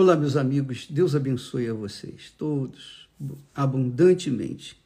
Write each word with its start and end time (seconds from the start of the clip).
Olá, 0.00 0.14
meus 0.14 0.36
amigos, 0.36 0.86
Deus 0.88 1.16
abençoe 1.16 1.68
a 1.68 1.74
vocês 1.74 2.32
todos 2.38 3.08
abundantemente. 3.52 4.80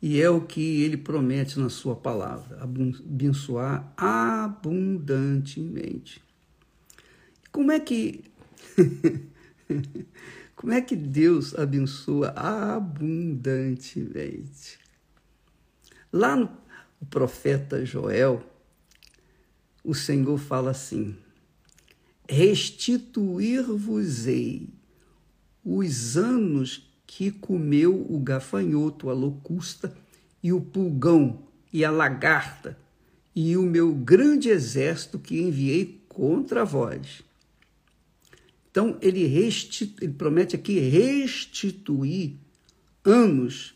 E 0.00 0.22
é 0.22 0.30
o 0.30 0.42
que 0.42 0.84
ele 0.84 0.96
promete 0.96 1.58
na 1.58 1.68
sua 1.68 1.96
palavra: 1.96 2.62
abençoar 2.62 3.92
abundantemente. 3.96 6.22
Como 7.50 7.72
é 7.72 7.80
que. 7.80 8.22
Como 10.54 10.72
é 10.72 10.80
que 10.80 10.94
Deus 10.94 11.52
abençoa 11.58 12.28
abundantemente? 12.28 14.78
Lá 16.12 16.36
no 16.36 16.48
profeta 17.10 17.84
Joel, 17.84 18.40
o 19.82 19.96
Senhor 19.96 20.38
fala 20.38 20.70
assim: 20.70 21.23
restituir-vos-ei 22.28 24.68
os 25.64 26.16
anos 26.16 26.90
que 27.06 27.30
comeu 27.30 28.06
o 28.08 28.18
gafanhoto, 28.18 29.08
a 29.08 29.12
locusta 29.12 29.96
e 30.42 30.52
o 30.52 30.60
pulgão 30.60 31.42
e 31.72 31.84
a 31.84 31.90
lagarta 31.90 32.78
e 33.34 33.56
o 33.56 33.62
meu 33.62 33.94
grande 33.94 34.48
exército 34.48 35.18
que 35.18 35.40
enviei 35.40 36.00
contra 36.08 36.64
vós. 36.64 37.22
Então, 38.70 38.98
ele, 39.00 39.22
ele 39.22 40.12
promete 40.12 40.56
aqui 40.56 40.78
restituir 40.78 42.36
anos 43.04 43.74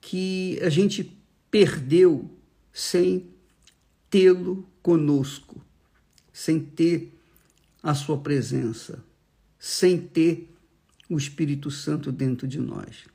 que 0.00 0.58
a 0.62 0.68
gente 0.68 1.12
perdeu 1.50 2.30
sem 2.72 3.26
tê-lo 4.08 4.66
conosco, 4.82 5.60
sem 6.32 6.60
ter 6.60 7.17
a 7.82 7.94
sua 7.94 8.18
presença, 8.18 9.04
sem 9.58 9.98
ter 9.98 10.52
o 11.08 11.16
Espírito 11.16 11.70
Santo 11.70 12.12
dentro 12.12 12.46
de 12.46 12.58
nós. 12.58 13.06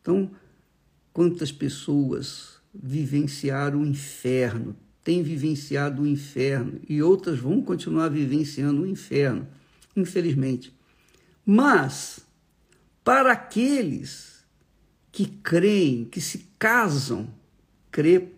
Então, 0.00 0.30
quantas 1.12 1.52
pessoas 1.52 2.56
vivenciaram 2.74 3.80
o 3.80 3.86
inferno, 3.86 4.76
têm 5.02 5.22
vivenciado 5.22 6.02
o 6.02 6.06
inferno 6.06 6.80
e 6.88 7.02
outras 7.02 7.38
vão 7.38 7.62
continuar 7.62 8.08
vivenciando 8.08 8.82
o 8.82 8.86
inferno, 8.86 9.46
infelizmente. 9.94 10.74
Mas, 11.44 12.20
para 13.04 13.32
aqueles 13.32 14.44
que 15.12 15.26
creem, 15.26 16.04
que 16.04 16.20
se 16.20 16.46
casam, 16.58 17.28
crer, 17.90 18.34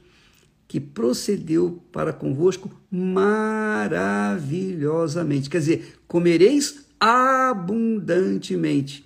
que 0.67 0.79
procedeu 0.79 1.83
para 1.91 2.13
convosco 2.13 2.71
maravilhosamente. 2.89 5.49
Quer 5.49 5.59
dizer, 5.59 5.99
comereis 6.07 6.85
abundantemente 6.99 9.05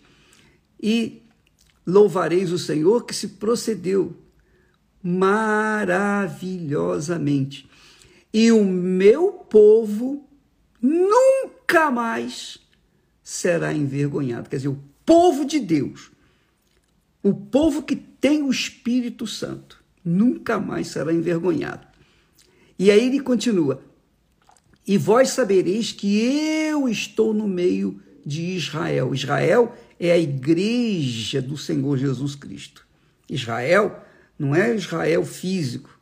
e 0.82 1.24
louvareis 1.86 2.52
o 2.52 2.60
Senhor 2.60 3.06
que 3.06 3.14
se 3.14 3.28
procedeu 3.30 4.27
maravilhosamente. 5.02 7.68
E 8.34 8.52
o 8.52 8.64
meu 8.64 9.32
povo 9.32 10.28
nunca 10.82 11.90
mais 11.90 12.60
será 13.24 13.74
envergonhado. 13.74 14.50
Quer 14.50 14.58
dizer, 14.58 14.70
o 14.70 14.80
povo 15.06 15.46
de 15.46 15.60
Deus, 15.60 16.12
o 17.24 17.34
povo 17.34 17.84
que 17.84 17.96
tem 17.96 18.44
o 18.44 18.52
Espírito 18.52 19.28
Santo, 19.28 19.84
nunca 20.04 20.60
mais 20.60 20.88
será 20.88 21.14
envergonhado. 21.14 21.88
E 22.80 22.92
aí 22.92 23.08
ele 23.08 23.20
continua: 23.20 23.84
E 24.86 24.98
vós 24.98 25.30
sabereis 25.30 25.92
que 25.92 26.18
eu 26.18 26.88
estou 26.88 27.34
no 27.34 27.48
meio 27.48 28.00
de 28.26 28.56
Israel. 28.56 29.14
Israel 29.14 29.76
é 30.00 30.12
a 30.12 30.18
igreja 30.18 31.42
do 31.42 31.58
Senhor 31.58 31.98
Jesus 31.98 32.36
Cristo. 32.36 32.86
Israel 33.30 34.04
não 34.38 34.56
é 34.56 34.76
Israel 34.76 35.26
físico, 35.26 36.00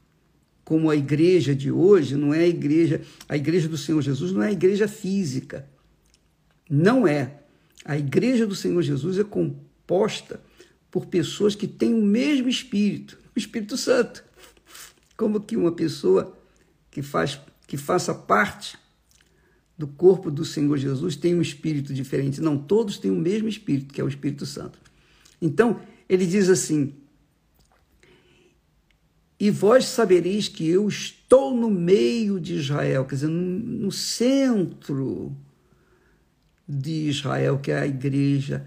como 0.63 0.89
a 0.89 0.95
igreja 0.95 1.55
de 1.55 1.71
hoje, 1.71 2.15
não 2.15 2.33
é 2.33 2.39
a 2.39 2.47
igreja, 2.47 3.01
a 3.29 3.37
igreja 3.37 3.67
do 3.69 3.77
Senhor 3.77 4.01
Jesus 4.01 4.31
não 4.31 4.41
é 4.41 4.47
a 4.47 4.51
igreja 4.51 4.87
física. 4.87 5.69
Não 6.69 7.07
é. 7.07 7.39
A 7.83 7.97
igreja 7.97 8.47
do 8.47 8.55
Senhor 8.55 8.81
Jesus 8.81 9.19
é 9.19 9.23
composta 9.23 10.41
por 10.89 11.05
pessoas 11.05 11.55
que 11.55 11.67
têm 11.67 11.93
o 11.93 12.01
mesmo 12.01 12.49
espírito, 12.49 13.19
o 13.35 13.39
Espírito 13.39 13.77
Santo. 13.77 14.23
Como 15.15 15.39
que 15.39 15.55
uma 15.55 15.71
pessoa 15.71 16.35
que 16.89 17.01
faz 17.01 17.39
que 17.67 17.77
faça 17.77 18.13
parte 18.13 18.77
do 19.77 19.87
corpo 19.87 20.31
do 20.31 20.45
Senhor 20.45 20.77
Jesus 20.77 21.15
tem 21.15 21.35
um 21.35 21.41
espírito 21.41 21.93
diferente. 21.93 22.41
Não, 22.41 22.57
todos 22.57 22.97
têm 22.97 23.11
o 23.11 23.15
mesmo 23.15 23.47
espírito, 23.49 23.93
que 23.93 23.99
é 23.99 24.03
o 24.03 24.07
Espírito 24.07 24.45
Santo. 24.45 24.79
Então, 25.41 25.79
ele 26.07 26.25
diz 26.25 26.49
assim: 26.49 26.93
e 29.39 29.49
vós 29.49 29.85
sabereis 29.85 30.47
que 30.47 30.67
eu 30.67 30.87
estou 30.87 31.55
no 31.55 31.69
meio 31.69 32.39
de 32.39 32.55
Israel, 32.55 33.05
quer 33.05 33.15
dizer, 33.15 33.27
no 33.27 33.91
centro 33.91 35.35
de 36.67 37.09
Israel, 37.09 37.59
que 37.59 37.71
é 37.71 37.79
a 37.79 37.87
igreja, 37.87 38.65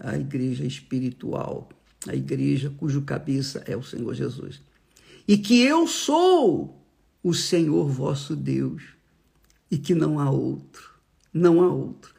a 0.00 0.18
igreja 0.18 0.64
espiritual, 0.64 1.68
a 2.08 2.14
igreja 2.14 2.72
cujo 2.76 3.02
cabeça 3.02 3.62
é 3.66 3.76
o 3.76 3.82
Senhor 3.82 4.12
Jesus. 4.14 4.60
E 5.28 5.38
que 5.38 5.62
eu 5.62 5.86
sou 5.86 6.76
o 7.22 7.32
Senhor 7.32 7.88
vosso 7.88 8.34
Deus, 8.34 8.82
e 9.70 9.78
que 9.78 9.94
não 9.94 10.18
há 10.18 10.28
outro, 10.28 10.90
não 11.32 11.62
há 11.62 11.72
outro. 11.72 12.12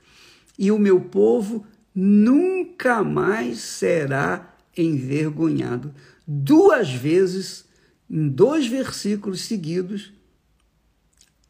E 0.57 0.71
o 0.71 0.79
meu 0.79 1.01
povo 1.01 1.65
nunca 1.93 3.03
mais 3.03 3.59
será 3.59 4.55
envergonhado. 4.77 5.93
Duas 6.25 6.89
vezes 6.89 7.65
em 8.11 8.27
dois 8.27 8.67
versículos 8.67 9.39
seguidos, 9.43 10.11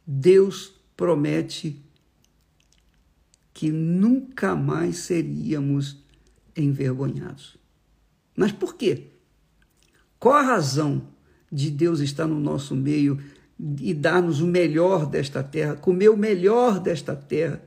Deus 0.05 0.71
promete 0.95 1.83
que 3.51 3.71
nunca 3.71 4.55
mais 4.55 4.97
seríamos 4.97 5.97
envergonhados. 6.55 7.57
Mas 8.35 8.51
por 8.51 8.75
quê? 8.75 9.07
Qual 10.19 10.35
a 10.35 10.43
razão 10.43 11.07
de 11.51 11.71
Deus 11.71 11.99
estar 11.99 12.27
no 12.27 12.39
nosso 12.39 12.75
meio 12.75 13.19
e 13.79 13.91
dar-nos 13.91 14.39
o 14.39 14.45
melhor 14.45 15.07
desta 15.07 15.43
terra, 15.43 15.75
comer 15.75 16.09
o 16.09 16.17
melhor 16.17 16.79
desta 16.79 17.15
terra, 17.15 17.59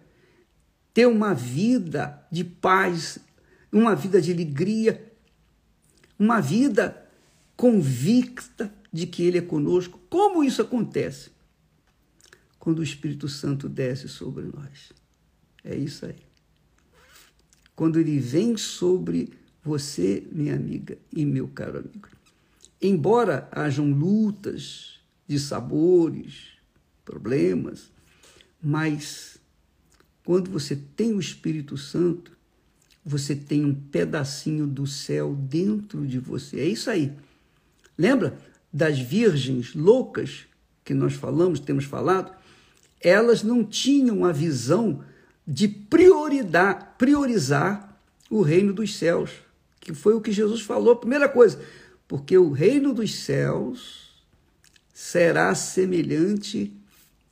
ter 0.93 1.07
uma 1.07 1.35
vida 1.35 2.25
de 2.31 2.45
paz, 2.45 3.19
uma 3.73 3.97
vida 3.97 4.21
de 4.21 4.33
alegria, 4.33 5.13
uma 6.17 6.41
vida 6.41 7.05
convicta 7.57 8.73
de 8.95 9.09
que 9.09 9.25
Ele 9.25 9.39
é 9.39 9.43
conosco. 9.43 10.01
Como 10.09 10.45
isso 10.45 10.63
acontece? 10.63 11.33
Quando 12.61 12.79
o 12.79 12.83
Espírito 12.85 13.29
Santo 13.29 13.69
desce 13.69 14.09
sobre 14.09 14.45
nós. 14.45 14.93
É 15.65 15.75
isso 15.75 16.07
aí. 16.07 16.15
Quando 17.75 17.99
ele 17.99 18.21
vem 18.21 18.57
sobre 18.57 19.33
você, 19.65 20.25
minha 20.31 20.55
amiga 20.55 20.97
e 21.13 21.27
meu 21.27 21.49
caro 21.49 21.81
amigo. 21.81 22.09
Embora 22.81 23.49
hajam 23.51 23.91
lutas 23.91 25.01
de 25.27 25.41
sabores, 25.41 26.53
problemas, 27.05 27.91
mas 28.63 29.39
quando 30.25 30.53
você 30.53 30.77
tem 30.77 31.13
o 31.15 31.21
Espírito 31.21 31.77
Santo, 31.77 32.31
você 33.05 33.35
tem 33.35 33.65
um 33.65 33.75
pedacinho 33.75 34.69
do 34.69 34.87
céu 34.87 35.35
dentro 35.35 36.07
de 36.07 36.21
você. 36.21 36.61
É 36.61 36.67
isso 36.67 36.89
aí. 36.89 37.13
Lembra 37.99 38.39
das 38.75 38.99
virgens 38.99 39.73
loucas 39.73 40.47
que 40.85 40.93
nós 40.93 41.15
falamos, 41.15 41.61
temos 41.61 41.85
falado? 41.85 42.35
Elas 43.01 43.45
não 43.45 43.63
tinham 43.63 44.25
a 44.25 44.33
visão 44.33 45.05
de 45.47 45.69
prioridade, 45.69 46.85
priorizar 46.99 47.97
o 48.29 48.43
reino 48.43 48.73
dos 48.73 48.97
céus, 48.97 49.31
que 49.79 49.95
foi 49.95 50.15
o 50.15 50.21
que 50.21 50.33
Jesus 50.33 50.61
falou. 50.63 50.97
Primeira 50.97 51.29
coisa, 51.29 51.61
porque 52.09 52.37
o 52.37 52.51
reino 52.51 52.93
dos 52.93 53.15
céus 53.15 54.25
será 54.93 55.55
semelhante 55.55 56.73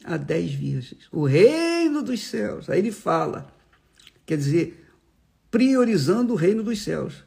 a 0.05 0.17
dez 0.17 0.53
virgens. 0.53 1.09
O 1.11 1.25
reino 1.25 2.05
dos 2.05 2.23
céus. 2.23 2.71
Aí 2.71 2.79
ele 2.79 2.93
fala, 2.93 3.53
quer 4.25 4.37
dizer, 4.37 4.87
priorizando 5.51 6.35
o 6.35 6.37
reino 6.37 6.63
dos 6.63 6.83
céus. 6.83 7.25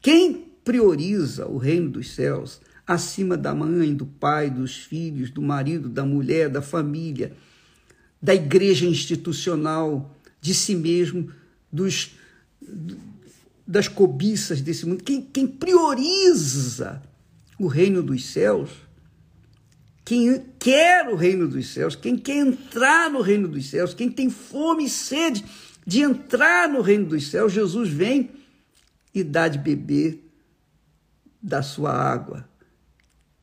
Quem 0.00 0.52
prioriza 0.62 1.46
o 1.46 1.58
reino 1.58 1.90
dos 1.90 2.14
céus 2.14 2.60
acima 2.86 3.36
da 3.36 3.54
mãe, 3.54 3.94
do 3.94 4.06
pai, 4.06 4.50
dos 4.50 4.76
filhos, 4.76 5.30
do 5.30 5.40
marido, 5.40 5.88
da 5.88 6.04
mulher, 6.04 6.48
da 6.48 6.60
família, 6.60 7.32
da 8.20 8.34
igreja 8.34 8.86
institucional, 8.86 10.14
de 10.40 10.54
si 10.54 10.74
mesmo, 10.74 11.30
dos, 11.70 12.16
das 13.66 13.88
cobiças 13.88 14.60
desse 14.60 14.86
mundo. 14.86 15.02
Quem, 15.02 15.22
quem 15.22 15.46
prioriza 15.46 17.02
o 17.58 17.66
reino 17.66 18.02
dos 18.02 18.26
céus, 18.26 18.70
quem 20.04 20.44
quer 20.58 21.08
o 21.08 21.14
reino 21.14 21.46
dos 21.46 21.68
céus, 21.68 21.94
quem 21.94 22.16
quer 22.16 22.36
entrar 22.36 23.10
no 23.10 23.20
reino 23.20 23.46
dos 23.48 23.70
céus, 23.70 23.94
quem 23.94 24.10
tem 24.10 24.28
fome 24.28 24.84
e 24.84 24.90
sede 24.90 25.44
de 25.86 26.00
entrar 26.00 26.68
no 26.68 26.80
reino 26.80 27.06
dos 27.06 27.28
céus, 27.28 27.52
Jesus 27.52 27.88
vem 27.88 28.30
e 29.14 29.22
dá 29.22 29.48
de 29.48 29.58
beber 29.58 30.28
da 31.40 31.62
sua 31.62 31.92
água, 31.92 32.48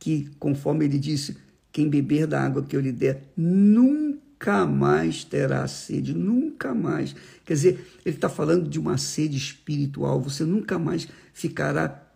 que, 0.00 0.30
conforme 0.38 0.86
ele 0.86 0.98
disse, 0.98 1.36
quem 1.70 1.88
beber 1.88 2.26
da 2.26 2.42
água 2.42 2.64
que 2.64 2.74
eu 2.74 2.80
lhe 2.80 2.90
der 2.90 3.22
nunca 3.36 4.66
mais 4.66 5.22
terá 5.22 5.68
sede, 5.68 6.14
nunca 6.14 6.74
mais. 6.74 7.14
Quer 7.44 7.54
dizer, 7.54 7.86
ele 8.04 8.16
está 8.16 8.28
falando 8.28 8.68
de 8.68 8.80
uma 8.80 8.96
sede 8.96 9.36
espiritual, 9.36 10.20
você 10.20 10.42
nunca 10.42 10.78
mais 10.78 11.06
ficará 11.32 12.06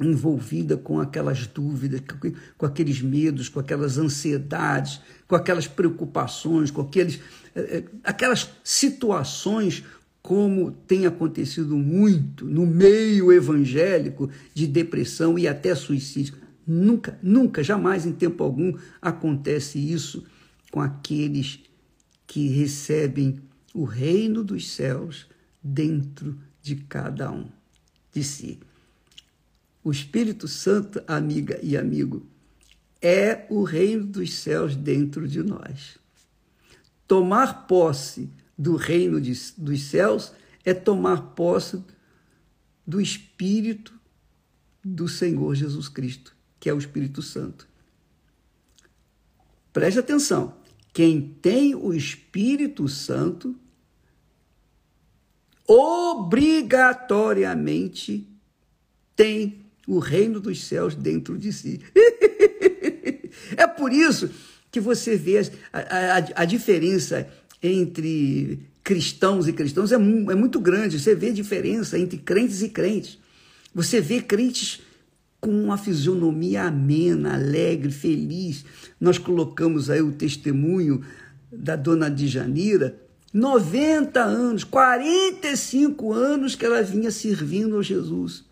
envolvida 0.00 0.76
com 0.76 1.00
aquelas 1.00 1.46
dúvidas, 1.46 2.02
com 2.58 2.66
aqueles 2.66 3.00
medos, 3.00 3.48
com 3.48 3.60
aquelas 3.60 3.98
ansiedades, 3.98 5.00
com 5.28 5.36
aquelas 5.36 5.68
preocupações, 5.68 6.70
com 6.70 6.80
aqueles, 6.80 7.20
eh, 7.54 7.78
eh, 7.78 7.84
aquelas 8.02 8.50
situações 8.64 9.84
como 10.20 10.70
tem 10.70 11.06
acontecido 11.06 11.76
muito 11.76 12.44
no 12.44 12.64
meio 12.64 13.32
evangélico 13.32 14.30
de 14.54 14.66
depressão 14.66 15.38
e 15.38 15.48
até 15.48 15.74
suicídio. 15.74 16.34
Nunca, 16.66 17.18
nunca, 17.22 17.62
jamais 17.62 18.06
em 18.06 18.12
tempo 18.12 18.42
algum 18.42 18.76
acontece 19.00 19.78
isso 19.78 20.24
com 20.70 20.80
aqueles 20.80 21.60
que 22.26 22.48
recebem 22.48 23.40
o 23.74 23.84
reino 23.84 24.44
dos 24.44 24.70
céus 24.70 25.26
dentro 25.62 26.38
de 26.62 26.76
cada 26.76 27.30
um 27.30 27.48
de 28.12 28.22
si. 28.22 28.60
O 29.82 29.90
Espírito 29.90 30.46
Santo, 30.46 31.02
amiga 31.08 31.58
e 31.62 31.76
amigo, 31.76 32.26
é 33.00 33.46
o 33.50 33.64
reino 33.64 34.06
dos 34.06 34.32
céus 34.34 34.76
dentro 34.76 35.26
de 35.26 35.42
nós. 35.42 35.98
Tomar 37.06 37.66
posse 37.66 38.30
do 38.56 38.76
reino 38.76 39.20
de, 39.20 39.32
dos 39.58 39.82
céus 39.82 40.32
é 40.64 40.72
tomar 40.72 41.34
posse 41.34 41.82
do 42.86 43.00
Espírito 43.00 43.92
do 44.84 45.08
Senhor 45.08 45.54
Jesus 45.54 45.88
Cristo, 45.88 46.34
que 46.62 46.70
é 46.70 46.72
o 46.72 46.78
Espírito 46.78 47.20
Santo. 47.20 47.68
Preste 49.72 49.98
atenção: 49.98 50.54
quem 50.92 51.36
tem 51.42 51.74
o 51.74 51.92
Espírito 51.92 52.86
Santo 52.86 53.56
obrigatoriamente 55.66 58.28
tem 59.16 59.66
o 59.88 59.98
reino 59.98 60.38
dos 60.38 60.62
céus 60.62 60.94
dentro 60.94 61.36
de 61.36 61.52
si. 61.52 61.80
é 63.56 63.66
por 63.66 63.92
isso 63.92 64.30
que 64.70 64.78
você 64.78 65.16
vê 65.16 65.38
a, 65.72 65.72
a, 65.72 66.42
a 66.42 66.44
diferença 66.44 67.28
entre 67.60 68.60
cristãos 68.84 69.48
e 69.48 69.52
cristãos 69.52 69.90
é, 69.90 69.96
é 69.96 69.98
muito 69.98 70.60
grande. 70.60 71.00
Você 71.00 71.16
vê 71.16 71.30
a 71.30 71.32
diferença 71.32 71.98
entre 71.98 72.18
crentes 72.18 72.62
e 72.62 72.68
crentes. 72.68 73.18
Você 73.74 74.00
vê 74.00 74.22
crentes 74.22 74.80
com 75.42 75.50
uma 75.50 75.76
fisionomia 75.76 76.62
amena, 76.62 77.34
alegre, 77.34 77.90
feliz. 77.90 78.64
Nós 79.00 79.18
colocamos 79.18 79.90
aí 79.90 80.00
o 80.00 80.12
testemunho 80.12 81.04
da 81.52 81.74
dona 81.74 82.08
Djanira, 82.08 82.96
90 83.34 84.22
anos, 84.22 84.62
45 84.62 86.12
anos 86.12 86.54
que 86.54 86.64
ela 86.64 86.80
vinha 86.80 87.10
servindo 87.10 87.76
a 87.76 87.82
Jesus. 87.82 88.44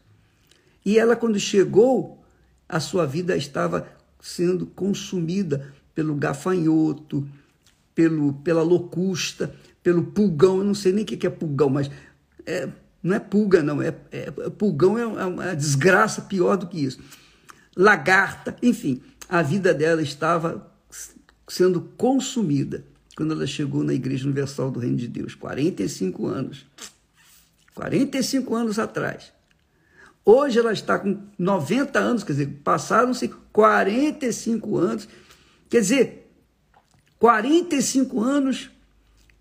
E 0.84 0.98
ela, 0.98 1.14
quando 1.14 1.38
chegou, 1.38 2.24
a 2.68 2.80
sua 2.80 3.06
vida 3.06 3.36
estava 3.36 3.86
sendo 4.20 4.66
consumida 4.66 5.72
pelo 5.94 6.16
gafanhoto, 6.16 7.24
pelo, 7.94 8.32
pela 8.32 8.62
locusta, 8.62 9.54
pelo 9.80 10.02
pulgão. 10.06 10.58
Eu 10.58 10.64
não 10.64 10.74
sei 10.74 10.92
nem 10.92 11.04
o 11.04 11.06
que 11.06 11.24
é 11.24 11.30
pulgão, 11.30 11.70
mas 11.70 11.88
é, 12.44 12.68
não 13.02 13.16
é 13.16 13.18
pulga, 13.18 13.62
não. 13.62 13.80
É, 13.80 13.94
é 14.12 14.30
pulgão 14.50 14.98
é, 14.98 15.02
é 15.02 15.24
uma 15.24 15.54
desgraça 15.54 16.22
pior 16.22 16.56
do 16.56 16.66
que 16.66 16.84
isso. 16.84 17.00
Lagarta, 17.76 18.56
enfim, 18.62 19.00
a 19.28 19.42
vida 19.42 19.72
dela 19.72 20.02
estava 20.02 20.70
sendo 21.48 21.80
consumida 21.96 22.84
quando 23.16 23.32
ela 23.32 23.46
chegou 23.46 23.82
na 23.82 23.92
Igreja 23.92 24.24
Universal 24.24 24.70
do 24.70 24.80
Reino 24.80 24.96
de 24.96 25.08
Deus, 25.08 25.34
45 25.34 26.26
anos. 26.26 26.66
45 27.74 28.54
anos 28.54 28.78
atrás. 28.78 29.32
Hoje 30.24 30.58
ela 30.58 30.72
está 30.72 30.98
com 30.98 31.18
90 31.38 31.98
anos, 31.98 32.22
quer 32.22 32.32
dizer, 32.32 32.60
passaram-se 32.62 33.28
45 33.52 34.76
anos. 34.76 35.08
Quer 35.68 35.80
dizer, 35.80 36.32
45 37.18 38.20
anos 38.20 38.70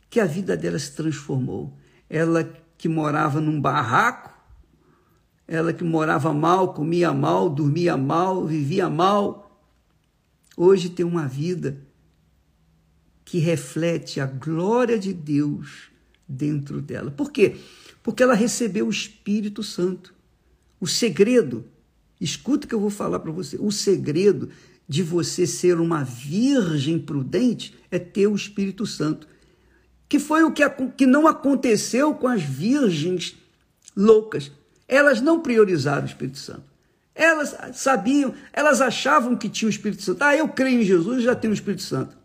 que 0.09 0.19
a 0.19 0.25
vida 0.25 0.55
dela 0.55 0.79
se 0.79 0.91
transformou. 0.93 1.77
Ela 2.09 2.51
que 2.79 2.87
morava 2.87 3.41
num 3.41 3.59
barraco, 3.59 4.33
ela 5.45 5.73
que 5.73 5.83
morava 5.83 6.33
mal, 6.33 6.73
comia 6.73 7.13
mal, 7.13 7.49
dormia 7.49 7.97
mal, 7.97 8.47
vivia 8.47 8.89
mal, 8.89 9.61
hoje 10.55 10.89
tem 10.89 11.05
uma 11.05 11.27
vida 11.27 11.85
que 13.25 13.37
reflete 13.37 14.21
a 14.21 14.25
glória 14.25 14.97
de 14.97 15.13
Deus 15.13 15.91
dentro 16.25 16.81
dela. 16.81 17.11
Por 17.11 17.31
quê? 17.31 17.57
Porque 18.01 18.23
ela 18.23 18.33
recebeu 18.33 18.87
o 18.87 18.91
Espírito 18.91 19.61
Santo. 19.61 20.15
O 20.79 20.87
segredo, 20.87 21.65
escuta 22.21 22.65
o 22.65 22.69
que 22.69 22.75
eu 22.75 22.79
vou 22.79 22.89
falar 22.89 23.19
para 23.19 23.31
você, 23.31 23.57
o 23.59 23.73
segredo 23.73 24.49
de 24.87 25.03
você 25.03 25.45
ser 25.45 25.81
uma 25.81 26.01
virgem 26.03 26.97
prudente 26.97 27.75
é 27.91 27.99
ter 27.99 28.27
o 28.27 28.35
Espírito 28.35 28.85
Santo. 28.85 29.27
Que 30.09 30.19
foi 30.19 30.43
o 30.43 30.51
que, 30.51 30.67
que 30.97 31.05
não 31.05 31.27
aconteceu 31.27 32.13
com 32.13 32.27
as 32.27 32.41
virgens 32.41 33.37
loucas. 33.95 34.51
Elas 34.87 35.21
não 35.21 35.39
priorizaram 35.39 36.01
o 36.01 36.07
Espírito 36.07 36.39
Santo. 36.39 36.63
Elas 37.13 37.55
sabiam, 37.73 38.33
elas 38.51 38.81
achavam 38.81 39.35
que 39.35 39.47
tinha 39.47 39.67
o 39.67 39.69
Espírito 39.69 40.01
Santo. 40.01 40.23
Ah, 40.23 40.35
eu 40.35 40.47
creio 40.49 40.81
em 40.81 40.85
Jesus 40.85 41.23
já 41.23 41.35
tenho 41.35 41.51
o 41.51 41.53
Espírito 41.53 41.83
Santo. 41.83 42.17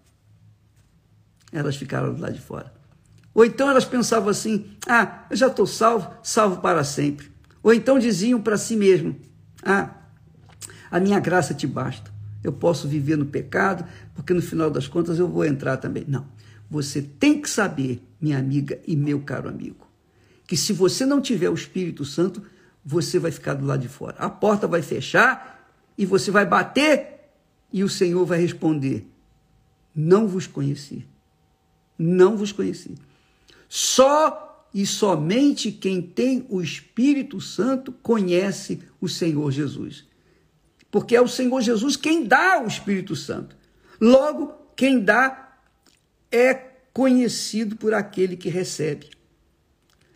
Elas 1.52 1.76
ficaram 1.76 2.14
do 2.14 2.20
lado 2.20 2.32
de 2.32 2.40
fora. 2.40 2.72
Ou 3.34 3.44
então 3.44 3.68
elas 3.68 3.84
pensavam 3.84 4.28
assim: 4.28 4.66
ah, 4.88 5.26
eu 5.28 5.36
já 5.36 5.48
estou 5.48 5.66
salvo, 5.66 6.08
salvo 6.22 6.60
para 6.60 6.84
sempre. 6.84 7.30
Ou 7.62 7.74
então 7.74 7.98
diziam 7.98 8.40
para 8.40 8.56
si 8.56 8.76
mesmo: 8.76 9.16
Ah, 9.62 9.90
a 10.90 11.00
minha 11.00 11.18
graça 11.18 11.52
te 11.52 11.66
basta. 11.66 12.12
Eu 12.42 12.52
posso 12.52 12.86
viver 12.86 13.16
no 13.16 13.26
pecado, 13.26 13.84
porque 14.14 14.32
no 14.32 14.42
final 14.42 14.70
das 14.70 14.86
contas 14.86 15.18
eu 15.18 15.26
vou 15.26 15.44
entrar 15.44 15.76
também. 15.78 16.04
Não. 16.06 16.26
Você 16.70 17.02
tem 17.02 17.40
que 17.40 17.48
saber, 17.48 18.02
minha 18.20 18.38
amiga 18.38 18.80
e 18.86 18.96
meu 18.96 19.20
caro 19.20 19.48
amigo, 19.48 19.86
que 20.46 20.56
se 20.56 20.72
você 20.72 21.06
não 21.06 21.20
tiver 21.20 21.48
o 21.48 21.54
Espírito 21.54 22.04
Santo, 22.04 22.42
você 22.84 23.18
vai 23.18 23.30
ficar 23.30 23.54
do 23.54 23.66
lado 23.66 23.80
de 23.80 23.88
fora. 23.88 24.16
A 24.18 24.28
porta 24.28 24.66
vai 24.66 24.82
fechar 24.82 25.70
e 25.96 26.04
você 26.04 26.30
vai 26.30 26.44
bater 26.44 27.30
e 27.72 27.82
o 27.82 27.88
Senhor 27.88 28.24
vai 28.24 28.40
responder: 28.40 29.06
Não 29.94 30.26
vos 30.28 30.46
conheci. 30.46 31.06
Não 31.98 32.36
vos 32.36 32.52
conheci. 32.52 32.94
Só 33.68 34.68
e 34.74 34.84
somente 34.84 35.70
quem 35.70 36.02
tem 36.02 36.44
o 36.48 36.60
Espírito 36.60 37.40
Santo 37.40 37.92
conhece 37.92 38.82
o 39.00 39.08
Senhor 39.08 39.50
Jesus. 39.52 40.04
Porque 40.90 41.14
é 41.16 41.20
o 41.20 41.28
Senhor 41.28 41.60
Jesus 41.60 41.96
quem 41.96 42.24
dá 42.24 42.60
o 42.62 42.66
Espírito 42.66 43.14
Santo. 43.14 43.56
Logo, 44.00 44.52
quem 44.76 45.00
dá 45.00 45.43
é 46.34 46.72
conhecido 46.92 47.76
por 47.76 47.94
aquele 47.94 48.36
que 48.36 48.48
recebe. 48.48 49.10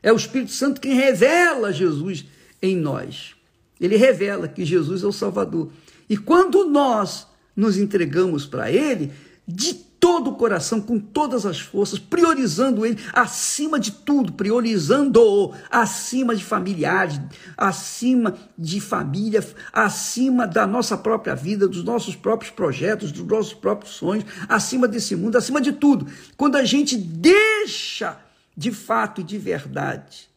É 0.03 0.13
o 0.13 0.17
Espírito 0.17 0.53
Santo 0.53 0.81
quem 0.81 0.95
revela 0.95 1.73
Jesus 1.73 2.25
em 2.63 2.77
nós. 2.77 3.35
Ele 3.81 3.97
revela 3.97 4.49
que 4.49 4.65
Jesus 4.65 5.03
é 5.03 5.07
o 5.07 5.13
Salvador. 5.13 5.71
E 6.09 6.17
quando 6.17 6.65
nós 6.65 7.27
nos 7.55 7.77
entregamos 7.77 8.47
para 8.47 8.71
Ele, 8.71 9.13
de 9.47 9.88
todo 10.01 10.31
o 10.31 10.37
coração, 10.37 10.81
com 10.81 10.99
todas 10.99 11.45
as 11.45 11.59
forças, 11.59 11.99
priorizando 11.99 12.87
Ele 12.87 12.99
acima 13.13 13.79
de 13.79 13.91
tudo, 13.91 14.33
priorizando-o 14.33 15.53
acima 15.71 16.35
de 16.35 16.45
familiares, 16.45 17.21
acima 17.57 18.37
de 18.57 18.81
família, 18.81 19.45
acima 19.73 20.47
da 20.47 20.67
nossa 20.67 20.97
própria 20.97 21.35
vida, 21.35 21.67
dos 21.67 21.85
nossos 21.85 22.15
próprios 22.15 22.51
projetos, 22.53 23.13
dos 23.13 23.27
nossos 23.27 23.55
próprios 23.55 23.95
sonhos, 23.95 24.25
acima 24.49 24.87
desse 24.87 25.17
mundo, 25.17 25.37
acima 25.37 25.61
de 25.61 25.73
tudo. 25.73 26.07
Quando 26.37 26.57
a 26.57 26.65
gente 26.65 26.97
deixa 26.97 28.19
de 28.57 28.73
fato 28.73 29.21
e 29.21 29.25
de 29.25 29.39
verdade 29.39 30.29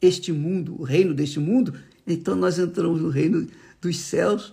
este 0.00 0.32
mundo, 0.32 0.74
o 0.80 0.82
reino 0.82 1.14
deste 1.14 1.38
mundo, 1.38 1.74
então 2.04 2.34
nós 2.34 2.58
entramos 2.58 3.00
no 3.00 3.08
reino 3.08 3.46
dos 3.80 3.98
céus, 3.98 4.52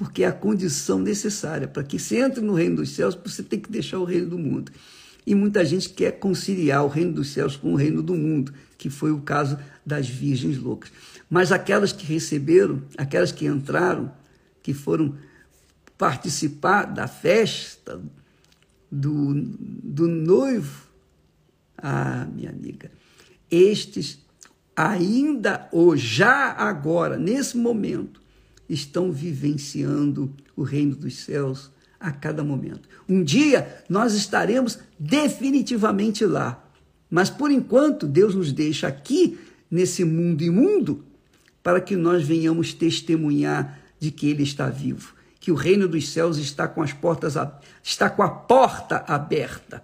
porque 0.00 0.22
é 0.22 0.26
a 0.28 0.32
condição 0.32 0.98
necessária 0.98 1.68
para 1.68 1.84
que 1.84 1.98
você 1.98 2.20
entre 2.20 2.40
no 2.40 2.54
reino 2.54 2.76
dos 2.76 2.88
céus, 2.94 3.14
você 3.22 3.42
tem 3.42 3.60
que 3.60 3.70
deixar 3.70 3.98
o 3.98 4.04
reino 4.04 4.30
do 4.30 4.38
mundo. 4.38 4.72
E 5.26 5.34
muita 5.34 5.62
gente 5.62 5.90
quer 5.90 6.12
conciliar 6.12 6.82
o 6.82 6.88
reino 6.88 7.12
dos 7.12 7.28
céus 7.28 7.54
com 7.54 7.74
o 7.74 7.76
reino 7.76 8.02
do 8.02 8.14
mundo, 8.14 8.50
que 8.78 8.88
foi 8.88 9.12
o 9.12 9.20
caso 9.20 9.58
das 9.84 10.08
virgens 10.08 10.56
loucas. 10.56 10.90
Mas 11.28 11.52
aquelas 11.52 11.92
que 11.92 12.06
receberam, 12.06 12.82
aquelas 12.96 13.30
que 13.30 13.44
entraram, 13.44 14.10
que 14.62 14.72
foram 14.72 15.16
participar 15.98 16.84
da 16.86 17.06
festa 17.06 18.00
do, 18.90 19.34
do 19.34 20.08
noivo, 20.08 20.88
ah, 21.76 22.26
minha 22.34 22.48
amiga, 22.48 22.90
estes 23.50 24.18
ainda 24.74 25.68
ou 25.70 25.94
já 25.94 26.52
agora, 26.52 27.18
nesse 27.18 27.58
momento, 27.58 28.19
estão 28.70 29.10
vivenciando 29.10 30.32
o 30.56 30.62
reino 30.62 30.94
dos 30.94 31.16
céus 31.16 31.70
a 31.98 32.10
cada 32.12 32.44
momento. 32.44 32.88
Um 33.08 33.22
dia 33.22 33.82
nós 33.88 34.14
estaremos 34.14 34.78
definitivamente 34.98 36.24
lá. 36.24 36.64
Mas 37.10 37.28
por 37.28 37.50
enquanto, 37.50 38.06
Deus 38.06 38.34
nos 38.34 38.52
deixa 38.52 38.86
aqui, 38.86 39.38
nesse 39.70 40.04
mundo 40.04 40.42
imundo, 40.42 41.04
para 41.62 41.80
que 41.80 41.96
nós 41.96 42.24
venhamos 42.24 42.72
testemunhar 42.72 43.80
de 43.98 44.10
que 44.10 44.28
Ele 44.28 44.44
está 44.44 44.68
vivo, 44.68 45.14
que 45.40 45.50
o 45.50 45.56
reino 45.56 45.88
dos 45.88 46.08
céus 46.08 46.38
está 46.38 46.66
com 46.66 46.82
as 46.82 46.92
portas 46.92 47.34
está 47.82 48.08
com 48.08 48.22
a 48.22 48.28
porta 48.28 49.04
aberta 49.06 49.82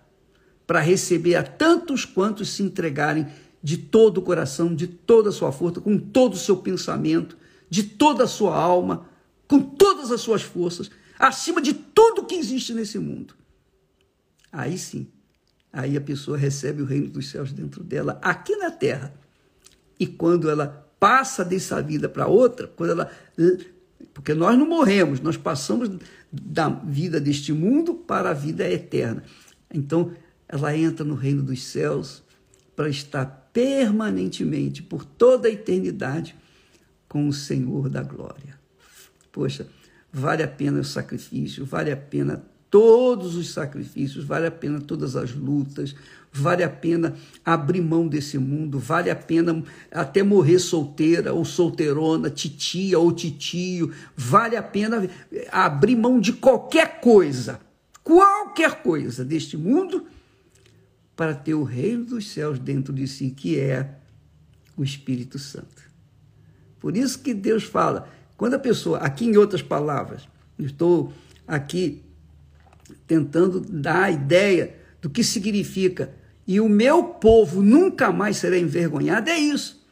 para 0.66 0.81
receber 0.81 1.35
a 1.37 1.43
tantos 1.43 2.05
quantos 2.05 2.50
se 2.50 2.62
entregarem 2.62 3.26
de 3.62 3.76
todo 3.76 4.19
o 4.19 4.23
coração, 4.23 4.75
de 4.75 4.87
toda 4.87 5.31
a 5.31 5.33
sua 5.33 5.52
força, 5.52 5.81
com 5.81 5.99
todo 5.99 6.35
o 6.35 6.38
seu 6.38 6.57
pensamento, 6.57 7.37
de 7.69 7.83
toda 7.83 8.25
a 8.25 8.29
sua 8.29 8.57
alma, 8.57 9.09
com 9.49 9.61
todas 9.61 10.11
as 10.11 10.21
suas 10.21 10.43
forças, 10.43 10.91
acima 11.19 11.61
de 11.61 11.73
tudo 11.73 12.25
que 12.25 12.35
existe 12.35 12.75
nesse 12.75 12.99
mundo. 12.99 13.35
Aí 14.53 14.79
sim, 14.79 15.07
aí 15.73 15.97
a 15.97 16.01
pessoa 16.01 16.37
recebe 16.37 16.83
o 16.83 16.87
reino 16.87 17.09
dos 17.09 17.29
céus 17.29 17.53
dentro 17.53 17.83
dela, 17.83 18.19
aqui 18.23 18.57
na 18.57 18.71
terra. 18.71 19.13
E 19.99 20.07
quando 20.07 20.49
ela 20.49 20.87
passa 20.99 21.45
dessa 21.45 21.83
vida 21.83 22.09
para 22.09 22.27
outra, 22.27 22.67
quando 22.67 22.91
ela 22.91 23.11
porque 24.13 24.33
nós 24.33 24.59
não 24.59 24.67
morremos, 24.67 25.21
nós 25.21 25.37
passamos 25.37 25.91
da 26.33 26.69
vida 26.69 27.21
deste 27.21 27.53
mundo 27.53 27.95
para 27.95 28.31
a 28.31 28.35
vida 28.35 28.67
eterna. 28.67 29.23
Então, 29.73 30.13
ela 30.49 30.77
entra 30.77 31.05
no 31.05 31.15
reino 31.15 31.43
dos 31.43 31.63
céus 31.63 32.23
para 32.75 32.89
estar 32.89 33.51
permanentemente, 33.53 34.83
por 34.83 35.05
toda 35.05 35.49
a 35.49 35.51
eternidade, 35.51 36.37
com 37.17 37.29
o 37.29 37.33
Senhor 37.33 37.89
da 37.89 38.03
glória. 38.03 38.59
Poxa, 39.33 39.67
vale 40.13 40.43
a 40.43 40.49
pena 40.49 40.81
o 40.81 40.85
sacrifício, 40.85 41.65
vale 41.65 41.91
a 41.91 41.97
pena 41.97 42.45
todos 42.71 43.37
os 43.37 43.55
sacrifícios, 43.55 44.23
vale 44.23 44.47
a 44.47 44.51
pena 44.51 44.83
todas 44.83 45.17
as 45.17 45.33
lutas, 45.35 45.95
vale 46.31 46.63
a 46.63 46.69
pena 46.69 47.17
abrir 47.43 47.81
mão 47.81 48.07
desse 48.07 48.37
mundo, 48.37 48.79
vale 48.79 49.09
a 49.09 49.17
pena 49.17 49.65
até 49.91 50.23
morrer 50.23 50.59
solteira 50.59 51.33
ou 51.33 51.43
solteirona, 51.43 52.29
titia 52.29 52.99
ou 52.99 53.11
titio, 53.11 53.95
vale 54.15 54.57
a 54.57 54.63
pena 54.63 55.09
abrir 55.51 55.97
mão 55.97 56.21
de 56.21 56.35
qualquer 56.35 57.01
coisa, 57.01 57.59
qualquer 58.05 58.83
coisa 58.83 59.25
deste 59.25 59.57
mundo 59.57 60.05
para 61.17 61.35
ter 61.35 61.55
o 61.55 61.63
reino 61.63 62.05
dos 62.05 62.29
céus 62.29 62.59
dentro 62.59 62.93
de 62.93 63.09
si, 63.09 63.31
que 63.31 63.59
é 63.59 64.01
o 64.77 64.85
Espírito 64.85 65.39
Santo. 65.39 65.86
Por 66.87 66.97
isso 66.97 67.19
que 67.19 67.35
Deus 67.35 67.64
fala, 67.64 68.09
quando 68.37 68.55
a 68.55 68.61
pessoa, 68.61 68.99
aqui 68.99 69.25
em 69.25 69.37
outras 69.37 69.61
palavras, 69.61 70.28
estou 70.57 71.12
aqui 71.45 72.00
tentando 73.09 73.59
dar 73.59 74.05
a 74.05 74.11
ideia 74.12 74.76
do 75.02 75.11
que 75.11 75.25
significa 75.25 76.14
e 76.47 76.61
o 76.61 76.69
meu 76.69 77.02
povo 77.02 77.61
nunca 77.61 78.12
mais 78.12 78.37
será 78.37 78.57
envergonhado, 78.57 79.28
é 79.28 79.37
isso. 79.37 79.85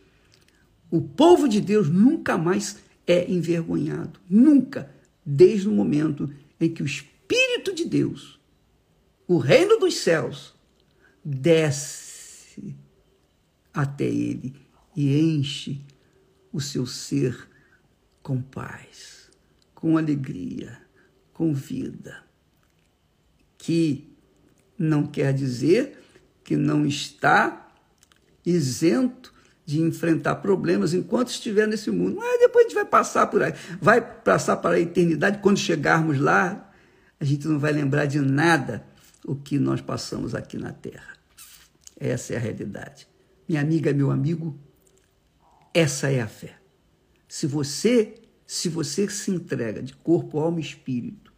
O 0.88 1.00
povo 1.00 1.48
de 1.48 1.60
Deus 1.60 1.90
nunca 1.90 2.38
mais 2.38 2.76
é 3.08 3.28
envergonhado, 3.28 4.20
nunca, 4.30 4.88
desde 5.26 5.68
o 5.68 5.72
momento 5.72 6.30
em 6.60 6.70
que 6.70 6.80
o 6.80 6.86
Espírito 6.86 7.74
de 7.74 7.86
Deus, 7.86 8.38
o 9.26 9.36
reino 9.36 9.80
dos 9.80 9.96
céus, 9.96 10.54
desce 11.24 12.76
até 13.72 14.04
ele 14.04 14.54
e 14.94 15.18
enche 15.18 15.82
o 16.54 16.60
seu 16.60 16.86
ser 16.86 17.48
com 18.22 18.40
paz, 18.40 19.28
com 19.74 19.98
alegria, 19.98 20.78
com 21.32 21.52
vida. 21.52 22.22
Que 23.58 24.16
não 24.78 25.04
quer 25.04 25.34
dizer 25.34 25.98
que 26.44 26.56
não 26.56 26.86
está 26.86 27.68
isento 28.46 29.34
de 29.66 29.80
enfrentar 29.80 30.36
problemas 30.36 30.94
enquanto 30.94 31.28
estiver 31.28 31.66
nesse 31.66 31.90
mundo. 31.90 32.16
Mas 32.16 32.38
depois 32.38 32.66
a 32.66 32.68
gente 32.68 32.74
vai 32.76 32.84
passar 32.84 33.26
por 33.26 33.42
aí, 33.42 33.52
vai 33.80 34.00
passar 34.00 34.58
para 34.58 34.76
a 34.76 34.80
eternidade. 34.80 35.38
Quando 35.38 35.58
chegarmos 35.58 36.20
lá, 36.20 36.72
a 37.18 37.24
gente 37.24 37.48
não 37.48 37.58
vai 37.58 37.72
lembrar 37.72 38.06
de 38.06 38.20
nada 38.20 38.86
o 39.26 39.34
que 39.34 39.58
nós 39.58 39.80
passamos 39.80 40.36
aqui 40.36 40.56
na 40.56 40.72
Terra. 40.72 41.14
Essa 41.98 42.34
é 42.34 42.36
a 42.36 42.40
realidade. 42.40 43.08
Minha 43.48 43.60
amiga, 43.60 43.92
meu 43.92 44.12
amigo, 44.12 44.56
essa 45.74 46.08
é 46.10 46.20
a 46.20 46.28
fé. 46.28 46.56
Se 47.28 47.46
você, 47.48 48.14
se 48.46 48.68
você 48.68 49.08
se 49.10 49.32
entrega 49.32 49.82
de 49.82 49.92
corpo, 49.92 50.38
alma 50.38 50.60
e 50.60 50.62
espírito 50.62 51.32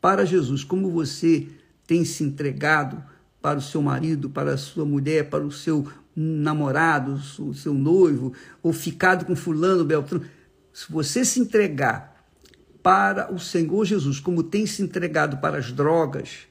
para 0.00 0.24
Jesus, 0.24 0.62
como 0.62 0.90
você 0.90 1.48
tem 1.86 2.04
se 2.04 2.22
entregado 2.22 3.02
para 3.40 3.58
o 3.58 3.62
seu 3.62 3.82
marido, 3.82 4.30
para 4.30 4.54
a 4.54 4.56
sua 4.56 4.84
mulher, 4.84 5.28
para 5.28 5.44
o 5.44 5.50
seu 5.50 5.86
namorado, 6.14 7.20
o 7.40 7.54
seu 7.54 7.74
noivo, 7.74 8.32
ou 8.62 8.72
ficado 8.72 9.24
com 9.24 9.34
fulano, 9.34 9.84
beltrano, 9.84 10.24
se 10.72 10.90
você 10.90 11.24
se 11.24 11.40
entregar 11.40 12.24
para 12.82 13.32
o 13.32 13.38
Senhor 13.38 13.84
Jesus, 13.84 14.20
como 14.20 14.42
tem 14.42 14.64
se 14.64 14.82
entregado 14.82 15.38
para 15.38 15.58
as 15.58 15.72
drogas, 15.72 16.46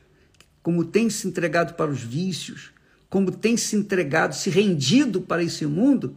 como 0.62 0.84
tem 0.84 1.10
se 1.10 1.28
entregado 1.28 1.76
para 1.76 1.90
os 1.90 2.02
vícios, 2.02 2.72
como 3.10 3.32
tem 3.32 3.58
se 3.58 3.76
entregado, 3.76 4.34
se 4.34 4.50
rendido 4.50 5.22
para 5.22 5.44
esse 5.44 5.66
mundo, 5.66 6.16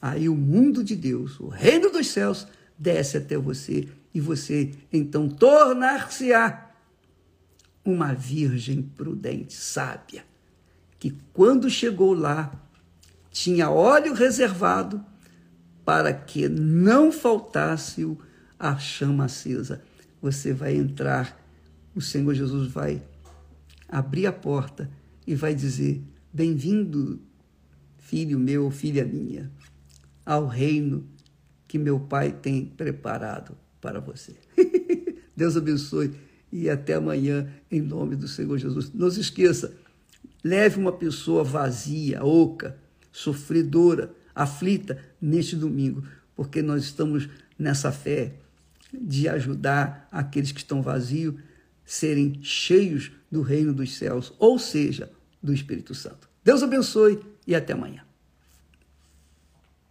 aí 0.00 0.28
o 0.28 0.36
mundo 0.36 0.82
de 0.82 0.96
Deus, 0.96 1.38
o 1.40 1.48
reino 1.48 1.90
dos 1.90 2.08
céus, 2.08 2.46
desce 2.78 3.16
até 3.16 3.36
você 3.36 3.88
e 4.14 4.20
você 4.20 4.72
então 4.92 5.28
tornar-se-á 5.28 6.70
uma 7.84 8.12
virgem 8.12 8.82
prudente, 8.82 9.54
sábia, 9.54 10.24
que 10.98 11.16
quando 11.32 11.70
chegou 11.70 12.12
lá 12.14 12.52
tinha 13.30 13.70
óleo 13.70 14.12
reservado 14.12 15.04
para 15.84 16.12
que 16.12 16.48
não 16.48 17.10
faltasse 17.10 18.06
a 18.58 18.76
chama 18.78 19.24
acesa. 19.24 19.82
Você 20.20 20.52
vai 20.52 20.76
entrar, 20.76 21.40
o 21.94 22.00
Senhor 22.00 22.34
Jesus 22.34 22.70
vai 22.70 23.02
abrir 23.88 24.26
a 24.26 24.32
porta 24.32 24.90
e 25.26 25.34
vai 25.34 25.54
dizer: 25.54 26.02
Bem-vindo, 26.32 27.20
filho 27.98 28.38
meu, 28.38 28.70
filha 28.70 29.04
minha, 29.04 29.50
ao 30.30 30.46
reino 30.46 31.04
que 31.66 31.76
meu 31.76 31.98
Pai 31.98 32.30
tem 32.30 32.64
preparado 32.64 33.58
para 33.80 33.98
você. 33.98 34.36
Deus 35.34 35.56
abençoe 35.56 36.12
e 36.52 36.70
até 36.70 36.94
amanhã, 36.94 37.52
em 37.68 37.80
nome 37.80 38.14
do 38.14 38.28
Senhor 38.28 38.56
Jesus. 38.56 38.92
Não 38.94 39.10
se 39.10 39.18
esqueça, 39.18 39.74
leve 40.44 40.78
uma 40.78 40.92
pessoa 40.92 41.42
vazia, 41.42 42.24
oca, 42.24 42.78
sofredora, 43.10 44.14
aflita 44.32 45.02
neste 45.20 45.56
domingo, 45.56 46.04
porque 46.36 46.62
nós 46.62 46.84
estamos 46.84 47.28
nessa 47.58 47.90
fé 47.90 48.34
de 48.94 49.28
ajudar 49.28 50.06
aqueles 50.12 50.52
que 50.52 50.60
estão 50.60 50.80
vazios 50.80 51.34
serem 51.84 52.38
cheios 52.40 53.10
do 53.28 53.42
reino 53.42 53.74
dos 53.74 53.96
céus, 53.96 54.32
ou 54.38 54.60
seja, 54.60 55.10
do 55.42 55.52
Espírito 55.52 55.92
Santo. 55.92 56.28
Deus 56.44 56.62
abençoe 56.62 57.18
e 57.44 57.52
até 57.52 57.72
amanhã. 57.72 58.04